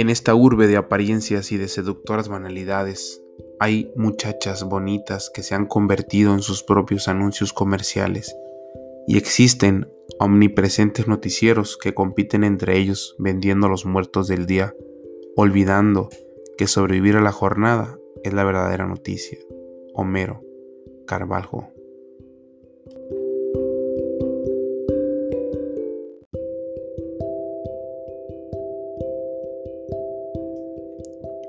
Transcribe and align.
En 0.00 0.08
esta 0.08 0.34
urbe 0.34 0.66
de 0.66 0.78
apariencias 0.78 1.52
y 1.52 1.58
de 1.58 1.68
seductoras 1.68 2.30
banalidades, 2.30 3.22
hay 3.58 3.92
muchachas 3.96 4.64
bonitas 4.64 5.30
que 5.34 5.42
se 5.42 5.54
han 5.54 5.66
convertido 5.66 6.32
en 6.32 6.40
sus 6.40 6.62
propios 6.62 7.06
anuncios 7.06 7.52
comerciales 7.52 8.34
y 9.06 9.18
existen 9.18 9.92
omnipresentes 10.18 11.06
noticieros 11.06 11.76
que 11.76 11.92
compiten 11.92 12.44
entre 12.44 12.78
ellos 12.78 13.14
vendiendo 13.18 13.68
los 13.68 13.84
muertos 13.84 14.26
del 14.26 14.46
día, 14.46 14.74
olvidando 15.36 16.08
que 16.56 16.66
sobrevivir 16.66 17.16
a 17.16 17.20
la 17.20 17.32
jornada 17.32 17.98
es 18.24 18.32
la 18.32 18.44
verdadera 18.44 18.86
noticia. 18.86 19.38
Homero 19.92 20.40
Carvalho 21.06 21.68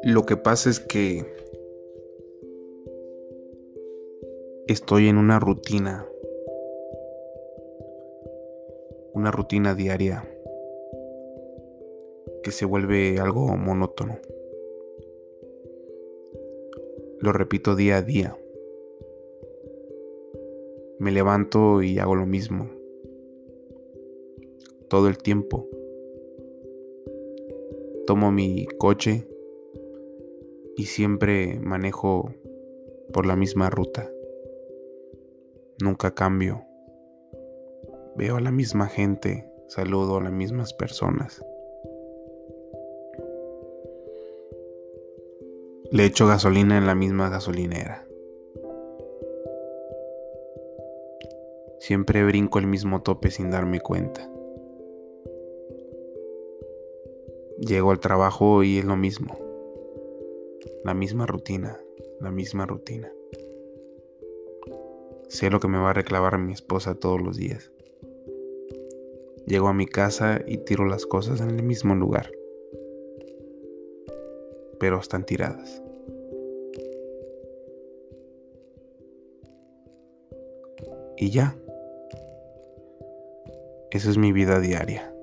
Lo 0.04 0.26
que 0.26 0.36
pasa 0.36 0.72
es 0.72 0.80
que 0.80 1.24
estoy 4.66 5.08
en 5.08 5.18
una 5.18 5.40
rutina, 5.40 6.08
una 9.14 9.30
rutina 9.30 9.76
diaria 9.76 10.28
que 12.42 12.50
se 12.50 12.66
vuelve 12.66 13.20
algo 13.20 13.46
monótono. 13.58 14.18
Lo 17.20 17.32
repito 17.32 17.76
día 17.76 17.98
a 17.98 18.02
día. 18.02 18.36
Me 20.98 21.12
levanto 21.12 21.84
y 21.84 22.00
hago 22.00 22.16
lo 22.16 22.26
mismo. 22.26 22.72
Todo 24.88 25.08
el 25.08 25.20
tiempo. 25.20 25.68
Tomo 28.08 28.32
mi 28.32 28.66
coche 28.80 29.28
y 30.76 30.86
siempre 30.86 31.60
manejo 31.60 32.34
por 33.12 33.26
la 33.26 33.36
misma 33.36 33.70
ruta. 33.70 34.10
Nunca 35.82 36.14
cambio. 36.14 36.64
Veo 38.16 38.38
a 38.38 38.42
la 38.42 38.52
misma 38.52 38.88
gente, 38.88 39.50
saludo 39.68 40.18
a 40.18 40.24
las 40.24 40.32
mismas 40.32 40.74
personas. 40.74 41.44
Le 45.92 46.06
echo 46.06 46.28
gasolina 46.28 46.78
en 46.78 46.86
la 46.86 46.96
misma 46.96 47.30
gasolinera. 47.30 48.08
Siempre 51.80 52.24
brinco 52.24 52.60
el 52.60 52.68
mismo 52.68 53.02
tope 53.02 53.32
sin 53.32 53.50
darme 53.50 53.82
cuenta. 53.82 54.30
Llego 57.60 57.92
al 57.92 58.00
trabajo 58.00 58.64
y 58.64 58.78
es 58.78 58.86
lo 58.86 58.96
mismo. 58.96 59.51
La 60.84 60.96
misma 60.96 61.28
rutina, 61.28 61.80
la 62.20 62.32
misma 62.32 62.66
rutina. 62.66 63.12
Sé 65.30 65.52
lo 65.52 65.60
que 65.60 65.68
me 65.68 65.78
va 65.78 65.92
a 65.92 65.94
reclamar 65.94 66.40
mi 66.40 66.54
esposa 66.54 66.96
todos 66.96 67.22
los 67.22 67.38
días. 67.38 67.72
Llego 69.46 69.68
a 69.68 69.74
mi 69.74 69.86
casa 69.86 70.42
y 70.48 70.58
tiro 70.58 70.86
las 70.86 71.06
cosas 71.06 71.40
en 71.40 71.52
el 71.52 71.62
mismo 71.62 71.94
lugar. 71.94 72.32
Pero 74.80 75.00
están 75.00 75.24
tiradas. 75.24 75.84
Y 81.16 81.30
ya. 81.30 81.56
Esa 83.92 84.10
es 84.10 84.18
mi 84.18 84.32
vida 84.32 84.60
diaria. 84.60 85.14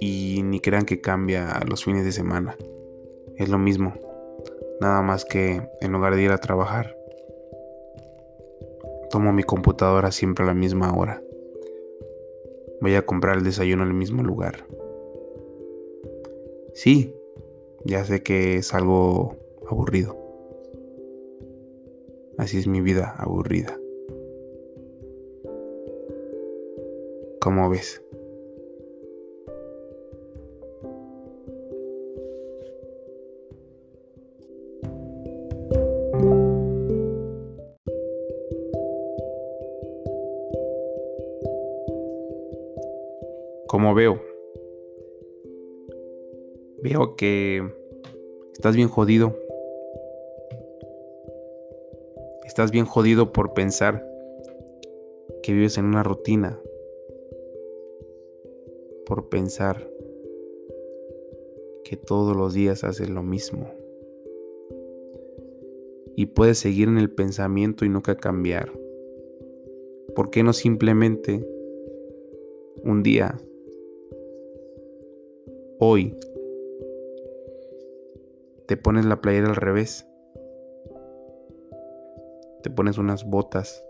Y 0.00 0.40
ni 0.42 0.58
crean 0.58 0.86
que 0.86 1.00
cambia 1.00 1.60
los 1.68 1.84
fines 1.84 2.04
de 2.04 2.10
semana. 2.10 2.56
Es 3.42 3.48
lo 3.48 3.58
mismo. 3.58 3.92
Nada 4.80 5.02
más 5.02 5.24
que 5.24 5.68
en 5.80 5.92
lugar 5.92 6.14
de 6.14 6.22
ir 6.22 6.30
a 6.30 6.38
trabajar, 6.38 6.96
tomo 9.10 9.32
mi 9.32 9.42
computadora 9.42 10.12
siempre 10.12 10.44
a 10.44 10.46
la 10.46 10.54
misma 10.54 10.96
hora. 10.96 11.20
Voy 12.80 12.94
a 12.94 13.04
comprar 13.04 13.38
el 13.38 13.42
desayuno 13.42 13.82
en 13.82 13.88
el 13.88 13.94
mismo 13.94 14.22
lugar. 14.22 14.64
Sí, 16.72 17.16
ya 17.84 18.04
sé 18.04 18.22
que 18.22 18.58
es 18.58 18.72
algo 18.74 19.34
aburrido. 19.68 20.16
Así 22.38 22.58
es 22.58 22.68
mi 22.68 22.80
vida 22.80 23.12
aburrida. 23.18 23.76
¿Cómo 27.40 27.68
ves? 27.68 28.04
Como 43.72 43.94
veo. 43.94 44.20
Veo 46.82 47.16
que 47.16 47.62
estás 48.52 48.76
bien 48.76 48.88
jodido. 48.88 49.34
Estás 52.44 52.70
bien 52.70 52.84
jodido 52.84 53.32
por 53.32 53.54
pensar 53.54 54.06
que 55.42 55.54
vives 55.54 55.78
en 55.78 55.86
una 55.86 56.02
rutina. 56.02 56.60
Por 59.06 59.30
pensar 59.30 59.88
que 61.82 61.96
todos 61.96 62.36
los 62.36 62.52
días 62.52 62.84
haces 62.84 63.08
lo 63.08 63.22
mismo. 63.22 63.70
Y 66.14 66.26
puedes 66.26 66.58
seguir 66.58 66.88
en 66.88 66.98
el 66.98 67.10
pensamiento 67.10 67.86
y 67.86 67.88
nunca 67.88 68.18
cambiar. 68.18 68.70
¿Por 70.14 70.28
qué 70.28 70.42
no 70.42 70.52
simplemente 70.52 71.48
un 72.84 73.02
día 73.02 73.38
hoy 75.84 76.16
te 78.68 78.76
pones 78.76 79.04
la 79.04 79.20
playera 79.20 79.48
al 79.48 79.56
revés, 79.56 80.06
te 82.62 82.70
pones 82.70 82.98
unas 82.98 83.28
botas, 83.28 83.84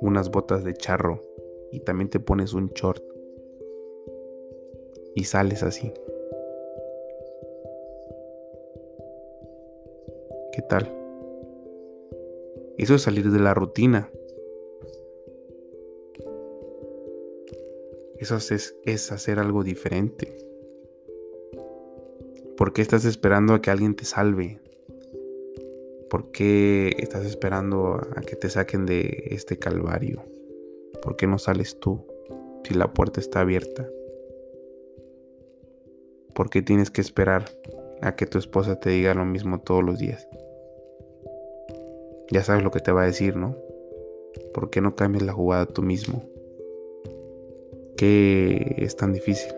unas 0.00 0.30
botas 0.30 0.62
de 0.62 0.72
charro 0.74 1.20
y 1.72 1.80
también 1.80 2.08
te 2.10 2.20
pones 2.20 2.54
un 2.54 2.68
short 2.68 3.02
y 5.16 5.24
sales 5.24 5.64
así. 5.64 5.92
¿Qué 10.52 10.62
tal? 10.62 10.92
Eso 12.78 12.94
es 12.94 13.02
salir 13.02 13.32
de 13.32 13.40
la 13.40 13.52
rutina. 13.52 14.10
Eso 18.18 18.36
es, 18.36 19.12
hacer 19.12 19.38
algo 19.38 19.62
diferente. 19.62 20.36
¿Por 22.56 22.72
qué 22.72 22.80
estás 22.80 23.04
esperando 23.04 23.52
a 23.52 23.60
que 23.60 23.70
alguien 23.70 23.94
te 23.94 24.04
salve? 24.04 24.58
¿Por 26.08 26.30
qué 26.30 26.96
estás 26.98 27.26
esperando 27.26 28.00
a 28.16 28.20
que 28.22 28.36
te 28.36 28.48
saquen 28.48 28.86
de 28.86 29.28
este 29.32 29.58
calvario? 29.58 30.22
¿Por 31.02 31.16
qué 31.16 31.26
no 31.26 31.38
sales 31.38 31.78
tú 31.78 32.06
si 32.64 32.74
la 32.74 32.92
puerta 32.94 33.20
está 33.20 33.40
abierta? 33.40 33.86
¿Por 36.34 36.48
qué 36.48 36.62
tienes 36.62 36.90
que 36.90 37.02
esperar 37.02 37.44
a 38.00 38.16
que 38.16 38.26
tu 38.26 38.38
esposa 38.38 38.80
te 38.80 38.90
diga 38.90 39.14
lo 39.14 39.26
mismo 39.26 39.60
todos 39.60 39.84
los 39.84 39.98
días? 39.98 40.26
Ya 42.30 42.42
sabes 42.42 42.64
lo 42.64 42.70
que 42.70 42.80
te 42.80 42.92
va 42.92 43.02
a 43.02 43.06
decir, 43.06 43.36
¿no? 43.36 43.56
¿Por 44.54 44.70
qué 44.70 44.80
no 44.80 44.96
cambias 44.96 45.22
la 45.22 45.32
jugada 45.32 45.66
tú 45.66 45.82
mismo? 45.82 46.35
Qué 47.96 48.74
es 48.78 48.96
tan 48.96 49.12
difícil? 49.12 49.52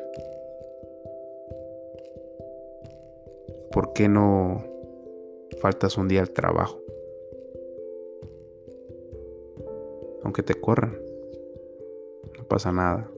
¿Por 3.72 3.92
qué 3.92 4.08
no 4.08 4.64
faltas 5.60 5.98
un 5.98 6.08
día 6.08 6.20
al 6.20 6.30
trabajo? 6.30 6.80
Aunque 10.22 10.42
te 10.42 10.54
corran, 10.54 10.98
no 12.38 12.44
pasa 12.44 12.72
nada. 12.72 13.10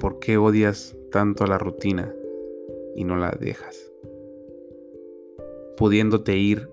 ¿Por 0.00 0.18
qué 0.18 0.36
odias 0.36 0.96
tanto 1.10 1.46
la 1.46 1.58
rutina 1.58 2.14
y 2.96 3.04
no 3.04 3.16
la 3.16 3.30
dejas? 3.30 3.92
Pudiéndote 5.76 6.36
ir 6.36 6.68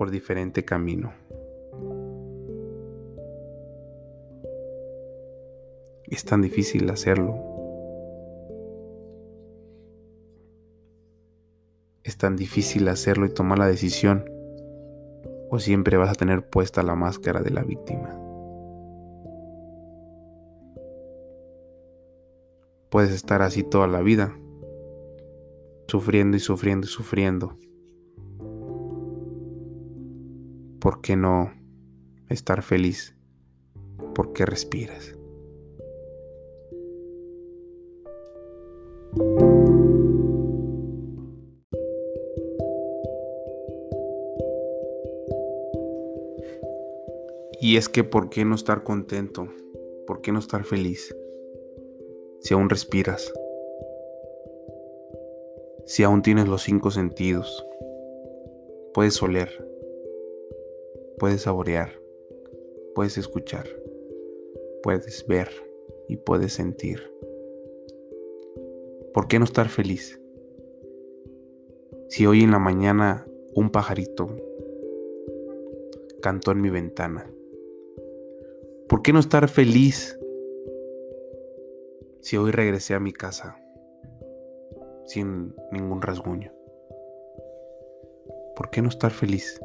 por 0.00 0.10
diferente 0.10 0.64
camino. 0.64 1.12
Es 6.06 6.24
tan 6.24 6.40
difícil 6.40 6.88
hacerlo. 6.88 7.34
Es 12.02 12.16
tan 12.16 12.36
difícil 12.36 12.88
hacerlo 12.88 13.26
y 13.26 13.34
tomar 13.34 13.58
la 13.58 13.66
decisión 13.66 14.24
¿O 15.50 15.58
siempre 15.58 15.98
vas 15.98 16.08
a 16.08 16.14
tener 16.14 16.48
puesta 16.48 16.82
la 16.82 16.94
máscara 16.94 17.42
de 17.42 17.50
la 17.50 17.62
víctima? 17.62 18.18
Puedes 22.88 23.10
estar 23.10 23.42
así 23.42 23.64
toda 23.64 23.86
la 23.86 24.00
vida, 24.00 24.34
sufriendo 25.88 26.38
y 26.38 26.40
sufriendo 26.40 26.86
y 26.86 26.88
sufriendo. 26.88 27.58
¿Por 30.80 31.02
qué 31.02 31.14
no 31.14 31.52
estar 32.30 32.62
feliz? 32.62 33.14
Porque 34.14 34.46
respiras. 34.46 35.14
Y 47.60 47.76
es 47.76 47.90
que 47.90 48.02
¿por 48.02 48.30
qué 48.30 48.46
no 48.46 48.54
estar 48.54 48.82
contento? 48.82 49.48
¿Por 50.06 50.22
qué 50.22 50.32
no 50.32 50.38
estar 50.38 50.64
feliz? 50.64 51.14
Si 52.40 52.54
aún 52.54 52.70
respiras. 52.70 53.30
Si 55.84 56.04
aún 56.04 56.22
tienes 56.22 56.48
los 56.48 56.62
cinco 56.62 56.90
sentidos. 56.90 57.66
Puedes 58.94 59.22
oler. 59.22 59.69
Puedes 61.20 61.42
saborear. 61.42 61.92
Puedes 62.96 63.16
escuchar. 63.18 63.68
Puedes 64.82 65.24
ver 65.28 65.48
y 66.08 66.16
puedes 66.16 66.54
sentir. 66.54 67.00
¿Por 69.14 69.28
qué 69.28 69.38
no 69.38 69.44
estar 69.44 69.68
feliz? 69.68 70.20
Si 72.08 72.26
hoy 72.26 72.42
en 72.42 72.50
la 72.50 72.58
mañana 72.58 73.24
un 73.54 73.70
pajarito 73.70 74.34
cantó 76.20 76.50
en 76.50 76.60
mi 76.60 76.70
ventana 76.70 77.30
¿Por 78.90 79.02
qué 79.02 79.12
no 79.12 79.20
estar 79.20 79.48
feliz 79.48 80.18
si 82.22 82.36
hoy 82.36 82.50
regresé 82.50 82.94
a 82.94 82.98
mi 82.98 83.12
casa 83.12 83.56
sin 85.06 85.54
ningún 85.70 86.02
rasguño? 86.02 86.52
¿Por 88.56 88.70
qué 88.70 88.82
no 88.82 88.88
estar 88.88 89.12
feliz? 89.12 89.60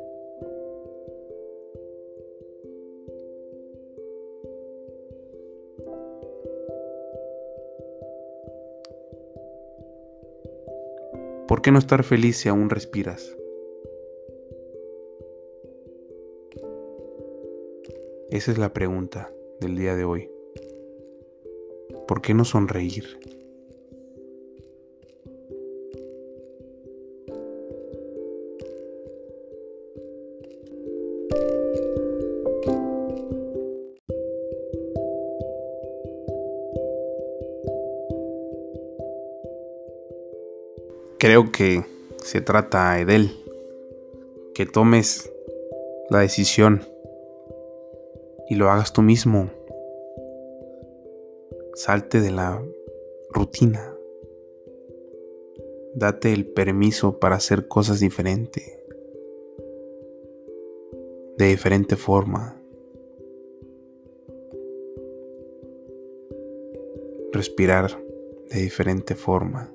¿Por 11.47 11.61
qué 11.61 11.71
no 11.71 11.77
estar 11.77 12.03
feliz 12.03 12.37
si 12.37 12.49
aún 12.49 12.71
respiras? 12.71 13.37
Esa 18.31 18.51
es 18.51 18.57
la 18.57 18.73
pregunta 18.73 19.31
del 19.59 19.77
día 19.77 19.95
de 19.95 20.05
hoy. 20.05 20.29
¿Por 22.07 22.21
qué 22.21 22.33
no 22.33 22.45
sonreír? 22.45 23.19
Creo 41.17 41.51
que 41.51 41.85
se 42.17 42.41
trata, 42.41 42.99
Edel, 42.99 43.31
que 44.53 44.65
tomes 44.65 45.31
la 46.09 46.19
decisión 46.19 46.81
y 48.49 48.55
lo 48.55 48.69
hagas 48.69 48.93
tú 48.93 49.01
mismo. 49.01 49.49
Salte 51.73 52.19
de 52.19 52.31
la 52.31 52.61
rutina. 53.29 53.95
Date 55.93 56.33
el 56.33 56.45
permiso 56.45 57.19
para 57.19 57.35
hacer 57.37 57.67
cosas 57.69 57.99
diferentes. 58.01 58.77
De 61.37 61.47
diferente 61.47 61.95
forma. 61.95 62.61
Respirar 67.31 67.97
de 68.49 68.61
diferente 68.61 69.15
forma. 69.15 69.74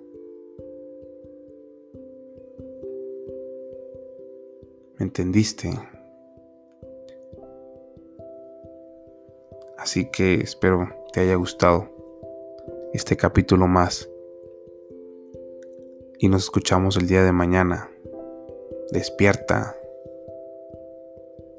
¿Me 5.01 5.07
entendiste? 5.07 5.71
Así 9.79 10.11
que 10.11 10.35
espero 10.35 10.91
te 11.15 11.21
haya 11.21 11.37
gustado 11.37 11.89
este 12.93 13.17
capítulo 13.17 13.67
más. 13.67 14.11
Y 16.19 16.29
nos 16.29 16.45
escuchamos 16.45 16.99
el 16.99 17.09
día 17.09 17.25
de 17.25 17.33
mañana. 17.33 17.89
Despierta. 18.93 19.75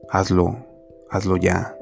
Hazlo, 0.08 0.64
hazlo 1.10 1.36
ya. 1.38 1.76